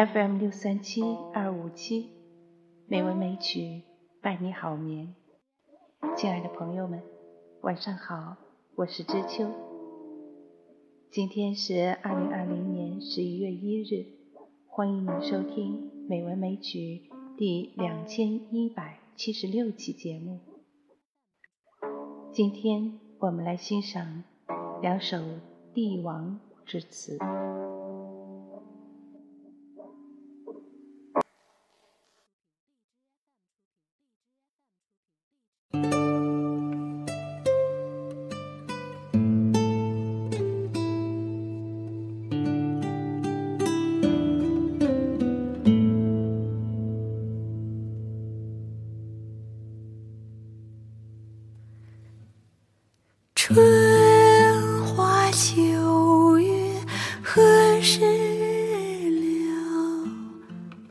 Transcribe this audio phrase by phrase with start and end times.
[0.00, 1.02] FM 六三七
[1.34, 2.08] 二五七，
[2.88, 3.82] 美文美曲
[4.22, 5.14] 伴你好眠。
[6.16, 7.02] 亲爱的朋友们，
[7.60, 8.38] 晚上好，
[8.76, 9.52] 我是知秋。
[11.10, 14.06] 今天是二零二零年十一月一日，
[14.70, 16.78] 欢迎您收听《美文美曲》
[17.36, 20.40] 第两千一百七十六期节目。
[22.32, 24.24] 今天我们来欣赏
[24.80, 25.18] 两首
[25.74, 27.18] 帝王之词。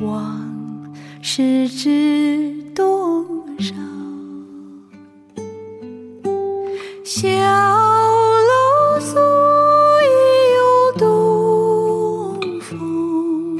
[0.00, 0.40] 往
[1.20, 3.26] 事知多
[3.58, 3.74] 少？
[7.04, 9.18] 小楼素
[10.06, 10.10] 已
[10.56, 13.58] 有东风，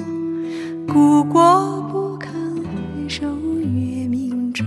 [0.88, 4.66] 故国不堪回首月明中。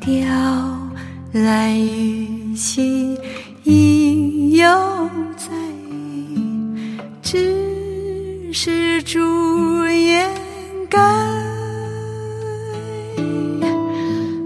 [0.00, 0.10] 雕
[1.32, 3.16] 栏玉砌
[3.62, 4.66] 应犹
[5.36, 5.46] 在，
[7.22, 7.69] 只
[8.52, 10.28] 是朱颜
[10.88, 10.98] 改。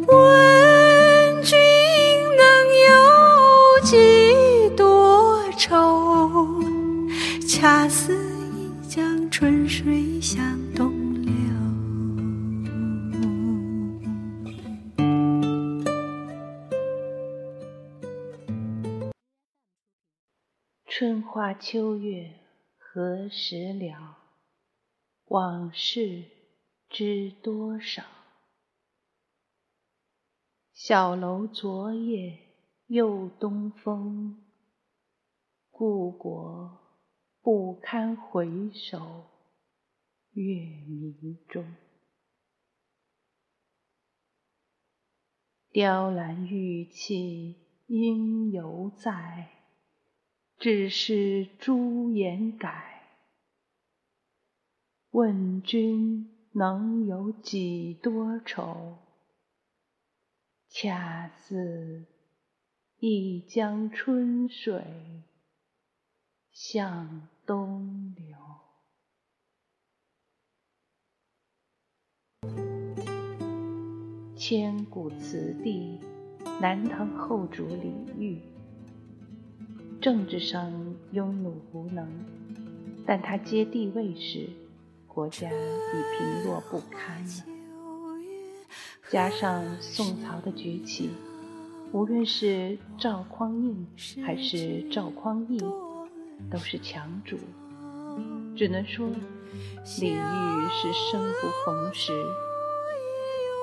[0.06, 1.56] 问君
[2.36, 2.44] 能
[2.86, 3.96] 有几
[4.76, 6.62] 多愁？
[7.48, 8.14] 恰似
[8.54, 11.32] 一江春水向东流。
[20.86, 22.30] 春花秋月
[22.96, 24.18] 何时了？
[25.24, 26.30] 往事
[26.88, 28.04] 知多少？
[30.72, 32.38] 小楼昨夜
[32.86, 34.44] 又东风，
[35.72, 37.02] 故国
[37.40, 39.24] 不堪回首
[40.30, 40.44] 月
[40.86, 41.74] 明中。
[45.72, 47.56] 雕栏玉砌
[47.88, 49.63] 应犹在。
[50.64, 53.02] 只是朱颜改，
[55.10, 58.96] 问君能有几多愁？
[60.70, 62.06] 恰似
[62.96, 64.82] 一江春水
[66.50, 68.34] 向东流。
[74.34, 76.00] 千古词帝，
[76.58, 78.53] 南唐后主李煜。
[80.04, 80.70] 政治上
[81.14, 82.06] 庸碌无能，
[83.06, 84.50] 但他接帝位时，
[85.08, 87.44] 国家已贫弱不堪了。
[89.08, 91.08] 加上宋朝的崛起，
[91.90, 93.86] 无论是赵匡胤
[94.22, 95.58] 还是赵匡胤，
[96.50, 97.38] 都是强主。
[98.54, 99.08] 只能说，
[100.00, 102.12] 李煜是生不逢时，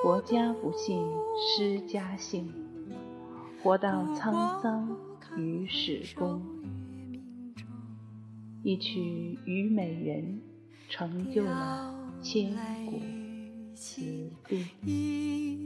[0.01, 1.07] 国家不幸，
[1.38, 2.51] 诗家幸，
[3.62, 4.97] 活到沧桑。
[5.38, 6.42] 于史公，
[8.64, 9.00] 一曲
[9.46, 10.42] 《虞美人》
[10.94, 12.53] 成就了千
[12.86, 13.00] 古
[13.74, 15.62] 词帝。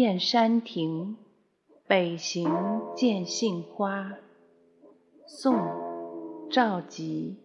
[0.00, 1.18] 燕山亭，
[1.86, 2.48] 北行
[2.96, 4.14] 见杏花。
[5.26, 5.54] 宋·
[6.50, 7.36] 赵佶。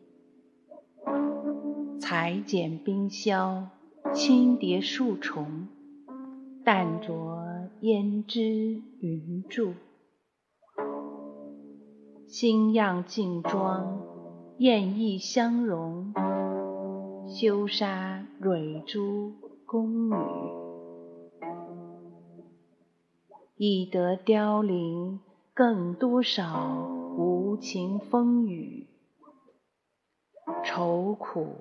[1.99, 3.67] 裁剪冰消，
[4.13, 5.67] 轻叠数重。
[6.63, 7.11] 淡着
[7.81, 9.73] 胭脂云注。
[12.25, 13.99] 新样净妆，
[14.59, 16.13] 艳意相融。
[17.27, 19.33] 羞纱蕊珠
[19.65, 20.64] 宫女。
[23.57, 25.21] 已得凋零，
[25.53, 28.89] 更多少无情风雨？
[30.61, 31.55] 愁苦，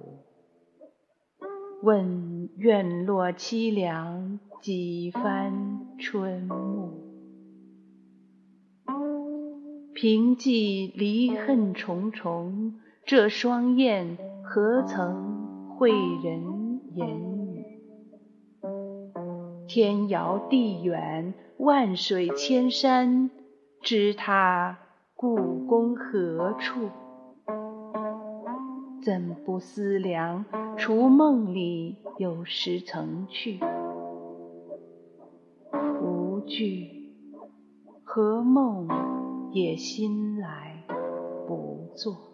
[1.85, 6.91] 问院落凄凉几番春暮？
[9.95, 17.09] 凭寄离恨重重，这双燕何曾会人言
[17.53, 17.65] 语？
[19.69, 23.31] 天遥地远，万水千山，
[23.81, 24.77] 知他
[25.15, 26.91] 故宫何处？
[29.01, 30.45] 怎不思量？
[30.77, 33.61] 除梦里有时曾去。
[36.03, 37.15] 无惧，
[38.03, 38.89] 何梦
[39.53, 40.85] 也心来
[41.47, 42.34] 不作。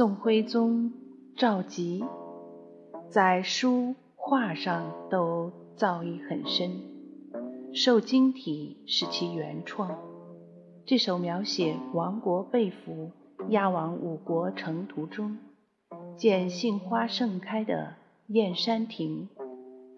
[0.00, 0.94] 宋徽宗
[1.36, 2.06] 赵佶
[3.10, 6.70] 在书画上都造诣很深，
[7.74, 9.98] 《瘦金体》是其原创。
[10.86, 13.10] 这首描写亡国被俘、
[13.50, 15.36] 押往五国城途中，
[16.16, 17.92] 见杏花盛开的
[18.28, 19.28] 燕山亭，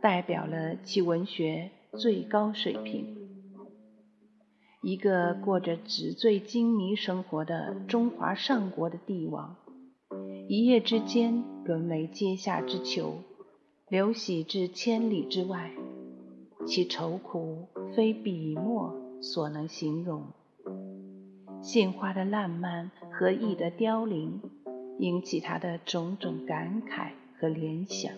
[0.01, 3.07] 代表了其文学最高水平。
[4.83, 9.55] 一个过着纸醉金迷生活的中华上国的帝王。
[10.55, 13.21] 一夜之间沦为阶下之囚，
[13.89, 15.71] 流徙至千里之外，
[16.67, 20.25] 其愁苦非笔墨所能形容。
[21.63, 24.43] 杏花的烂漫和意的凋零，
[24.99, 28.13] 引起他的种种感慨和联想，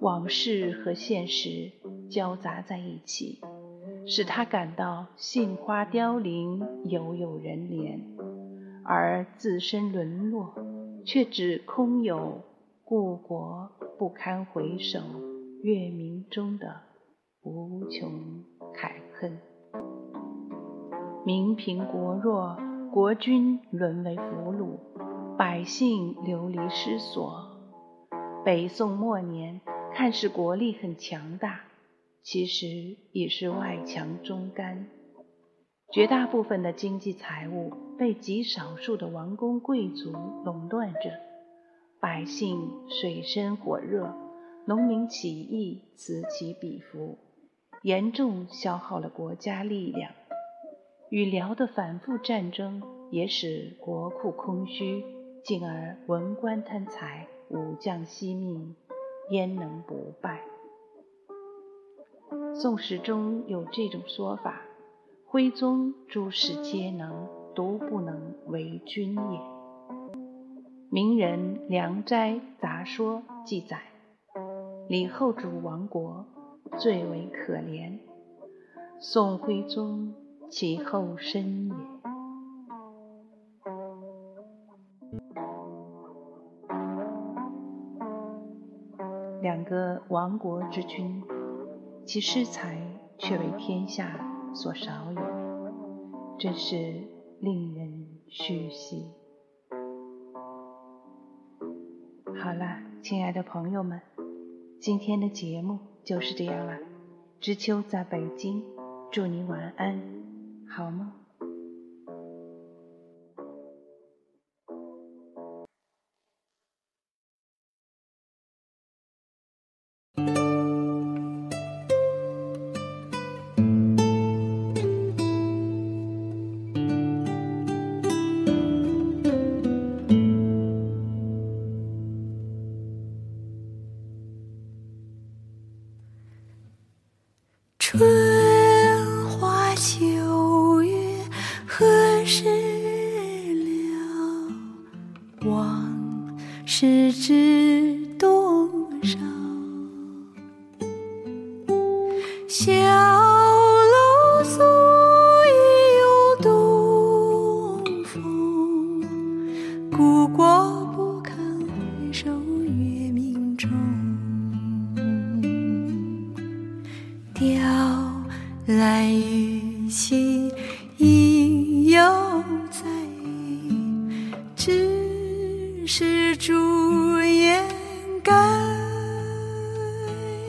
[0.00, 1.72] 往事和现实
[2.10, 3.40] 交杂在一起，
[4.06, 7.98] 使他感到杏花凋零，犹有人怜，
[8.84, 10.54] 而自身沦落。
[11.04, 12.42] 却只空有
[12.84, 14.98] 故国不堪回首
[15.62, 16.80] 月明中的
[17.42, 19.38] 无穷慨恨。
[21.26, 22.56] 民贫国弱，
[22.92, 24.78] 国君沦为俘虏，
[25.36, 27.50] 百姓流离失所。
[28.44, 29.60] 北宋末年，
[29.92, 31.60] 看似国力很强大，
[32.22, 32.66] 其实
[33.12, 34.86] 已是外强中干，
[35.92, 37.72] 绝大部分的经济财物。
[37.96, 40.10] 被极少数的王公贵族
[40.44, 41.20] 垄断着，
[42.00, 44.12] 百姓水深火热，
[44.66, 47.16] 农民起义此起彼伏，
[47.82, 50.10] 严重消耗了国家力量。
[51.08, 52.82] 与辽的反复战争
[53.12, 55.04] 也使国库空虚，
[55.44, 58.74] 进而文官贪财，武将惜命，
[59.30, 60.40] 焉能不败？
[62.52, 64.62] 宋史中有这种说法：
[65.34, 67.26] 徽宗诸事皆能。
[67.56, 69.40] 独不能为君也。
[70.90, 73.80] 名人《良斋杂说》记载，
[74.88, 76.24] 李后主亡国，
[76.78, 77.98] 最为可怜。
[79.00, 80.14] 宋徽宗
[80.50, 81.74] 其后身也。
[89.42, 91.24] 两个亡国之君，
[92.04, 92.78] 其诗才
[93.18, 95.20] 却为天下所少有，
[96.38, 97.12] 真是。
[97.40, 99.04] 令人唏。
[102.40, 104.00] 好了，亲爱的朋友们，
[104.80, 106.78] 今天的节目就是这样了。
[107.38, 108.62] 知秋在北京，
[109.12, 110.00] 祝你晚安，
[110.66, 111.23] 好梦。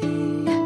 [0.01, 0.64] 问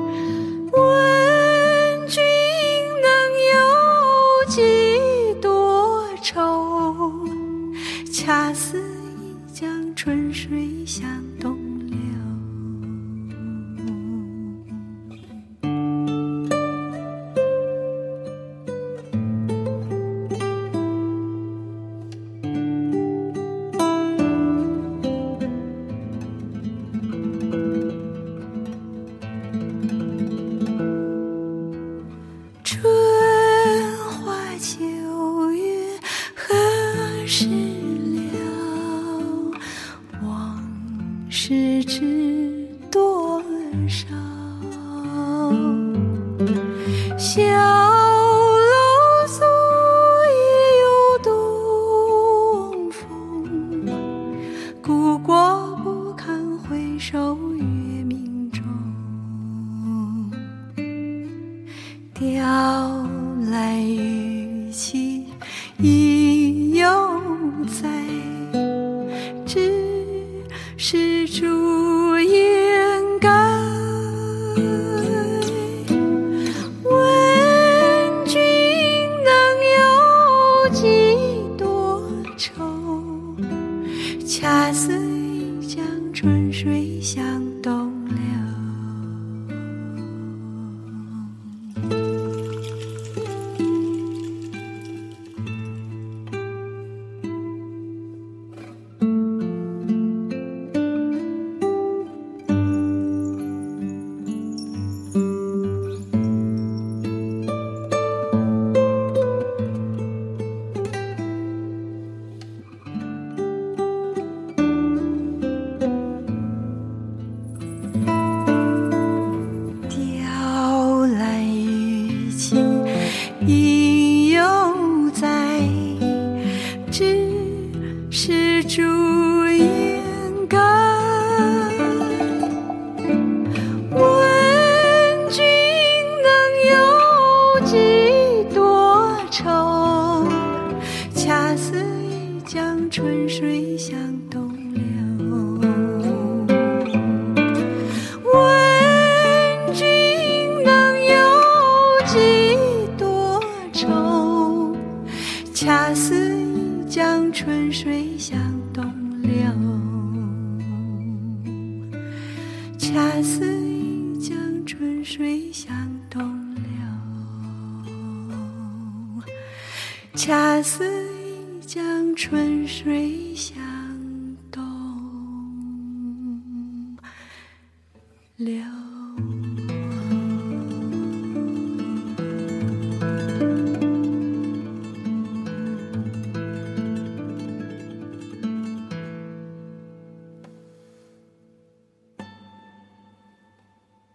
[170.19, 170.83] 恰似
[171.23, 173.78] 一江春水向